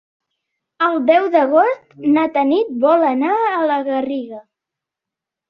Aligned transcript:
El 0.85 0.95
deu 1.09 1.27
d'agost 1.35 1.93
na 2.15 2.23
Tanit 2.39 2.73
vol 2.87 3.05
anar 3.11 3.37
a 3.51 3.61
la 3.73 3.79
Garriga. 3.91 4.43